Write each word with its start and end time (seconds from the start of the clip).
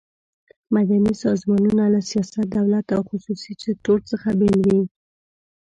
مدني 0.75 1.13
سازمانونه 1.25 1.83
له 1.93 2.01
سیاست، 2.09 2.37
دولت 2.57 2.85
او 2.95 3.01
خصوصي 3.09 3.53
سکټور 3.63 3.99
څخه 4.11 4.27
بیل 4.39 4.57
وي. 4.67 4.81